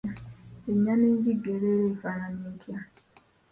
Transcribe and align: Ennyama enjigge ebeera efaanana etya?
Ennyama 0.69 1.05
enjigge 1.11 1.49
ebeera 1.55 1.83
efaanana 1.91 2.47
etya? 2.53 2.77